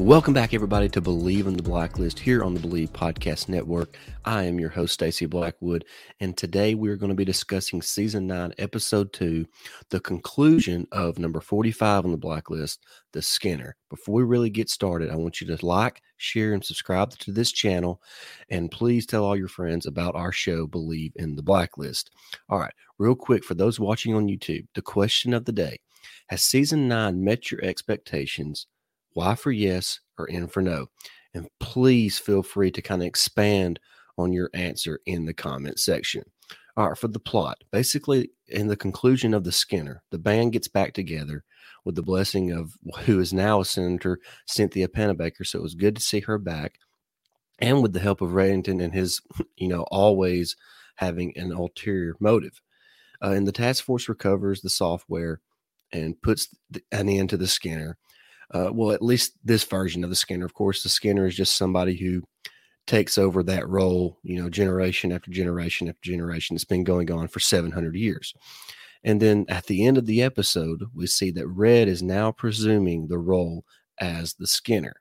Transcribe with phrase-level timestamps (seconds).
[0.00, 3.98] Welcome back, everybody, to Bleav in the Blacklist here on the Bleav Podcast Network.
[4.24, 5.84] I am your host, Stacy Blackwood,
[6.20, 9.46] and today we're going to be discussing Season 9, Episode 2,
[9.90, 12.82] the conclusion of number 45 on the Blacklist,
[13.12, 13.76] The Skinner.
[13.90, 17.52] Before we really get started, I want you to like, share, and subscribe to this
[17.52, 18.00] channel,
[18.48, 22.10] and please tell all your friends about our show, Bleav in the Blacklist.
[22.48, 25.78] All right, real quick, for those watching on YouTube, the question of the day
[26.30, 28.66] Has Season 9 met your expectations?
[29.14, 30.88] Y for yes or N for no.
[31.34, 33.80] And please feel free to kind of expand
[34.18, 36.24] on your answer in the comment section.
[36.76, 40.68] All right, for the plot, basically, in the conclusion of the Skinner, the band gets
[40.68, 41.44] back together
[41.84, 45.46] with the blessing of who is now a senator, Cynthia Panabaker.
[45.46, 46.78] So it was good to see her back,
[47.58, 49.20] and with the help of Reddington and his,
[49.56, 50.56] you know, always
[50.96, 52.60] having an ulterior motive.
[53.22, 55.40] Uh, and the task force recovers the software
[55.92, 56.48] and puts
[56.92, 57.98] an end to the Skinner
[58.52, 60.44] uh, well, at least this version of the Skinner.
[60.44, 62.22] Of course, the Skinner is just somebody who
[62.86, 66.56] takes over that role, you know, generation after generation after generation.
[66.56, 68.34] It's been going on for 700 years.
[69.04, 73.06] And then at the end of the episode, we see that Red is now presuming
[73.06, 73.64] the role
[74.00, 74.96] as the Skinner.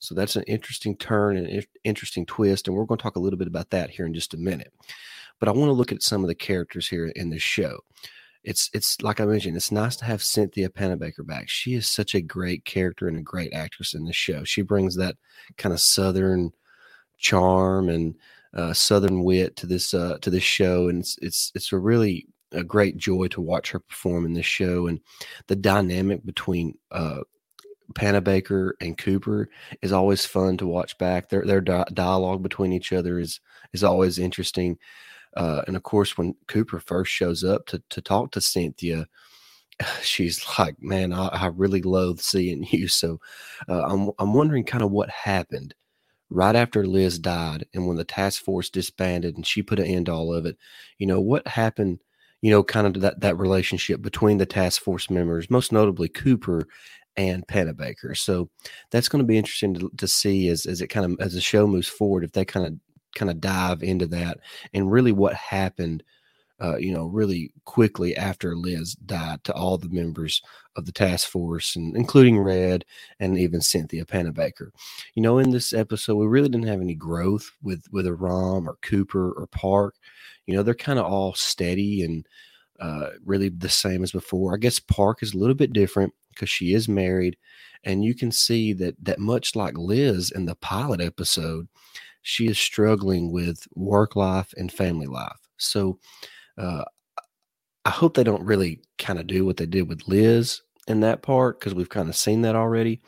[0.00, 2.66] So that's an interesting turn and interesting twist.
[2.66, 4.72] And we're going to talk a little bit about that here in just a minute.
[5.40, 7.78] But I want to look at some of the characters here in this show
[8.48, 11.50] it's it's like I mentioned, it's nice to have Cynthia Panabaker back.
[11.50, 14.42] She is such a great character and a great actress in the show.
[14.42, 15.16] She brings that
[15.58, 16.52] kind of southern
[17.18, 18.14] charm and
[18.54, 22.26] uh, southern wit to this uh, to this show, and it's it's it's a really
[22.52, 25.00] a great joy to watch her perform in this show, and
[25.48, 27.20] the dynamic between uh,
[27.92, 29.50] Panabaker and Cooper
[29.82, 31.28] is always fun to watch back.
[31.28, 33.40] Their their di- dialogue between each other is
[33.74, 34.78] is always interesting.
[35.36, 39.06] Uh, and of course, when Cooper first shows up to to talk to Cynthia,
[40.02, 43.20] she's like, "Man, I, I really loathe seeing you." So,
[43.68, 45.74] uh, I'm I'm wondering kind of what happened
[46.30, 50.06] right after Liz died, and when the task force disbanded, and she put an end
[50.06, 50.56] to all of it.
[50.98, 52.00] You know what happened?
[52.42, 56.66] You know, kind of that that relationship between the task force members, most notably Cooper
[57.18, 58.16] and Panabaker.
[58.16, 58.48] So
[58.90, 61.40] that's going to be interesting to, to see as as it kind of as the
[61.40, 62.74] show moves forward if they kind of
[63.14, 64.38] kind of dive into that
[64.72, 66.02] and really what happened
[66.60, 70.42] uh, you know, really quickly after Liz died to all the members
[70.76, 72.84] of the task force, and including Red
[73.20, 74.70] and even Cynthia Panabaker.
[75.14, 78.76] You know, in this episode, we really didn't have any growth with with Aram or
[78.82, 79.94] Cooper or Park.
[80.46, 82.26] You know, they're kind of all steady and
[82.80, 84.54] uh, really the same as before.
[84.54, 87.36] I guess Park is a little bit different because she is married,
[87.84, 91.68] and you can see that that much like Liz in the pilot episode,
[92.22, 95.38] she is struggling with work life and family life.
[95.56, 95.98] So
[96.56, 96.84] uh,
[97.84, 101.22] I hope they don't really kind of do what they did with Liz in that
[101.22, 103.00] part because we've kind of seen that already.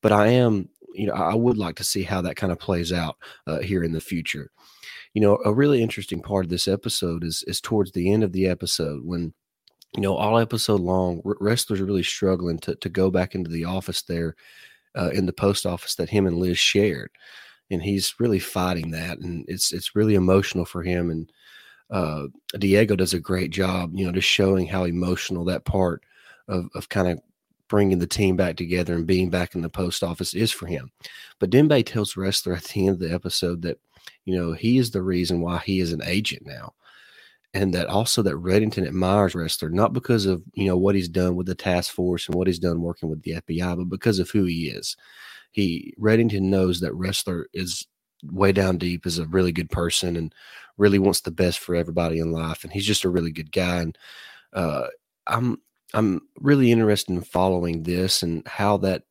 [0.00, 2.92] But I am, you know, I would like to see how that kind of plays
[2.92, 4.50] out uh, here in the future.
[5.14, 8.32] You know, a really interesting part of this episode is is towards the end of
[8.32, 9.34] the episode when
[9.94, 13.64] you know, all episode long, Ressler's are really struggling to to go back into the
[13.64, 14.36] office there
[14.96, 17.10] uh, in the post office that him and Liz shared
[17.72, 21.10] and he's really fighting that, and it's it's really emotional for him.
[21.10, 21.32] And
[21.90, 22.26] uh,
[22.58, 26.02] Diego does a great job, you know, just showing how emotional that part
[26.48, 27.20] of of kind of
[27.68, 30.90] bringing the team back together and being back in the post office is for him.
[31.38, 33.78] But Dembe tells Ressler at the end of the episode that
[34.24, 36.74] you know he is the reason why he is an agent now
[37.54, 41.36] and that also that Reddington admires Ressler not because of you know what he's done
[41.36, 44.30] with the task force and what he's done working with the FBI, but because of
[44.30, 44.96] who he is
[45.52, 47.86] he Reddington knows that Ressler is
[48.24, 50.34] way down deep is a really good person and
[50.76, 53.78] really wants the best for everybody in life and he's just a really good guy
[53.78, 53.98] and
[54.52, 54.86] uh,
[55.26, 55.60] i'm
[55.94, 59.02] i'm really interested in following this and how that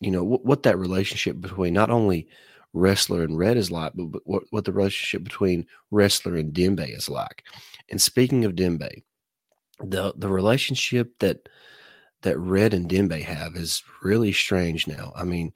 [0.00, 2.26] you know what, what that relationship between not only
[2.74, 6.94] Ressler and red is like but, but what, what the relationship between Ressler and dembe
[6.94, 7.44] is like.
[7.90, 9.02] And speaking of dembe
[9.80, 11.48] the the relationship that
[12.26, 15.12] that Red and Dembe have is really strange now.
[15.14, 15.52] I mean,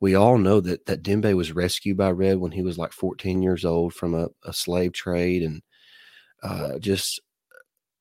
[0.00, 3.42] we all know that that Dembe was rescued by Red when he was like 14
[3.42, 5.62] years old from a, a slave trade, and
[6.42, 7.20] uh, just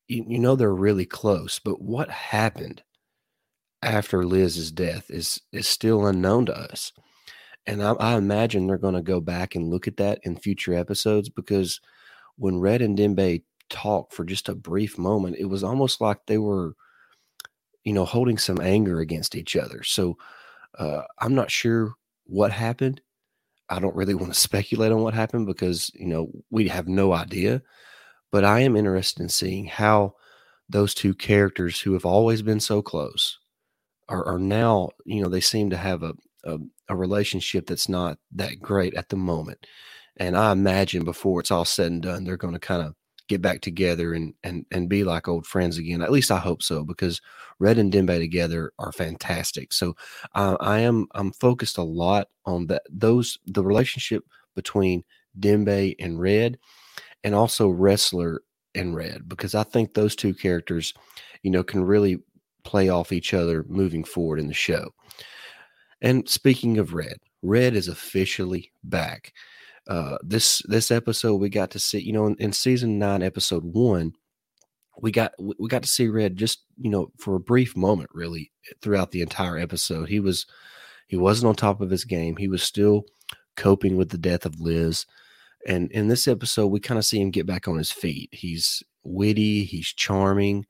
[0.07, 1.59] you, you know they're really close.
[1.59, 2.83] But what happened
[3.81, 6.93] after Liz's death is is still unknown to us,
[7.65, 10.73] and I, I imagine they're going to go back and look at that in future
[10.73, 11.81] episodes because
[12.37, 16.37] when Red and Dembe talked for just a brief moment, it was almost like they
[16.37, 16.75] were,
[17.83, 19.83] you know, holding some anger against each other.
[19.83, 20.17] So
[20.77, 21.93] uh, I'm not sure
[22.25, 23.01] what happened.
[23.69, 27.13] I don't really want to speculate on what happened because, you know, we have no
[27.13, 27.61] idea.
[28.31, 30.15] But I am interested in seeing how
[30.69, 33.37] those two characters who have always been so close
[34.07, 36.13] are, are now, you know, they seem to have a,
[36.45, 36.57] a,
[36.87, 39.67] a relationship that's not that great at the moment.
[40.17, 42.95] And I imagine before it's all said and done, they're going to kind of
[43.31, 46.01] get back together and and and be like old friends again.
[46.01, 47.21] At least I hope so because
[47.59, 49.71] Red and Dembe together are fantastic.
[49.73, 49.95] So
[50.35, 54.23] uh, I am I'm focused a lot on that those the relationship
[54.55, 55.03] between
[55.39, 56.59] Dembe and Red,
[57.23, 58.39] and also Ressler
[58.75, 60.93] and Red because I think those two characters,
[61.41, 62.19] you know, can really
[62.63, 64.93] play off each other moving forward in the show.
[66.01, 69.33] And speaking of Red, Red is officially back
[69.87, 73.63] uh, this this episode we got to see you know in, in, season nine episode
[73.63, 74.13] one
[75.01, 78.51] we got we got to see red just you know for a brief moment really
[78.81, 80.09] throughout the entire episode.
[80.09, 80.45] He was
[81.07, 82.37] he wasn't on top of his game.
[82.37, 83.05] He was still
[83.57, 85.05] coping with the death of liz.
[85.67, 88.29] And in this episode we kind of see him get back on his feet.
[88.31, 90.65] He's witty he's charming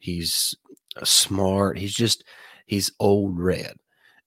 [0.00, 0.54] he's
[0.96, 2.24] uh, smart he's just
[2.66, 3.76] he's old red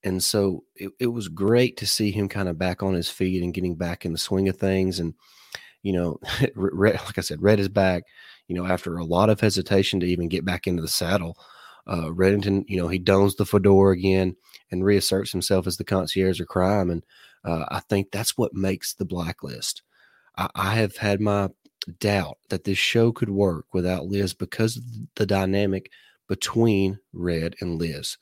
[0.03, 3.43] and so it, it was great to see him kind of back on his feet
[3.43, 4.99] and getting back in the swing of things.
[4.99, 5.13] And,
[5.83, 6.19] you know,
[6.55, 8.03] Red, like I said, Red is back,
[8.47, 11.37] you know, after a lot of hesitation to even get back into the saddle.
[11.87, 14.35] Uh, Reddington, you know, he dons the fedora again
[14.71, 16.89] and reasserts himself as the concierge of crime.
[16.89, 17.03] And
[17.43, 19.81] uh, I think that's what makes the blacklist.
[20.37, 21.49] I, I have had my
[21.99, 24.83] doubt that this show could work without Liz because of
[25.15, 25.91] the dynamic
[26.27, 28.17] between Red and Liz.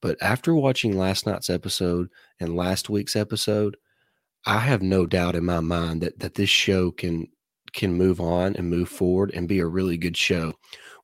[0.00, 2.08] But after watching last night's episode
[2.40, 3.76] and last week's episode,
[4.46, 7.28] I have no doubt in my mind that that this show can
[7.72, 10.54] can move on and move forward and be a really good show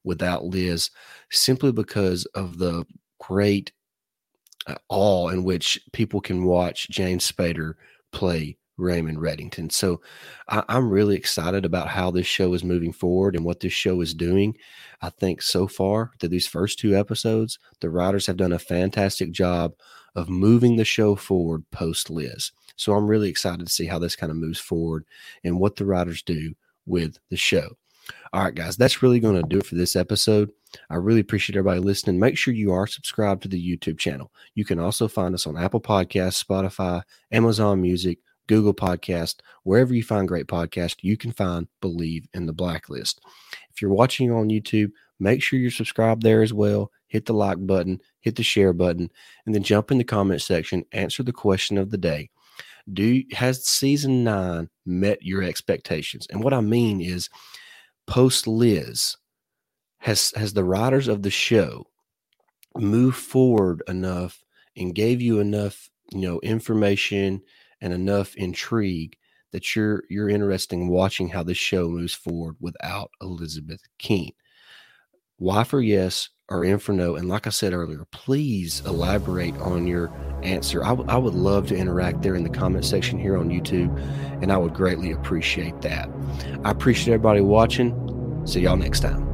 [0.05, 0.91] without Liz,
[1.31, 2.85] simply because of the
[3.21, 3.73] great
[4.67, 7.75] uh, awe in which people can watch James Spader
[8.13, 9.71] play Raymond Reddington.
[9.71, 10.01] So
[10.49, 14.01] I, am really excited about how this show is moving forward and what this show
[14.01, 14.57] is doing.
[15.01, 19.33] I think so far through these first two episodes, the writers have done a fantastic
[19.33, 19.75] job
[20.15, 22.53] of moving the show forward post Liz.
[22.77, 25.05] So I'm really excited to see how this kind of moves forward
[25.45, 26.55] and what the writers do
[26.87, 27.77] with the show.
[28.33, 30.51] All right, guys, that's really going to do it for this episode.
[30.91, 32.19] I really appreciate everybody listening.
[32.19, 34.33] Make sure you are subscribed to the YouTube channel.
[34.55, 40.03] You can also find us on Apple Podcasts, Spotify, Amazon Music, Google Podcast, wherever you
[40.03, 43.21] find great podcasts, you can find Bleav in the Blacklist.
[43.71, 46.91] If you're watching on YouTube, make sure you're subscribed there as well.
[47.07, 49.11] Hit the like button, hit the share button,
[49.47, 50.85] and then jump in the comment section.
[50.93, 52.31] Answer the question of the day:
[52.93, 56.27] Do has season nine met your expectations?
[56.31, 57.31] And what I mean is,
[58.07, 59.17] post Liz,
[59.99, 61.87] has has the writers of the show
[62.77, 64.43] moved forward enough
[64.77, 67.43] and gave you enough, you know, information
[67.85, 69.17] and enough intrigue
[69.53, 74.33] that you're you're interested in watching how this show moves forward without Elizabeth Keen.
[75.37, 77.15] Why for yes or in for no?
[77.15, 80.11] And like I said earlier, please elaborate on your
[80.43, 80.83] answer.
[80.83, 83.97] I, w- I would love to interact there in the comment section here on YouTube,
[84.43, 86.09] and I would greatly appreciate that.
[86.65, 88.43] I appreciate everybody watching.
[88.47, 89.34] See y'all next time.